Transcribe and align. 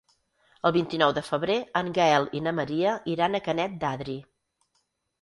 El 0.69 0.71
vint-i-nou 0.77 1.13
de 1.17 1.23
febrer 1.27 1.59
en 1.83 1.93
Gaël 1.99 2.27
i 2.39 2.43
na 2.49 2.57
Maria 2.63 2.97
iran 3.15 3.37
a 3.37 3.45
Canet 3.51 3.81
d'Adri. 3.85 4.21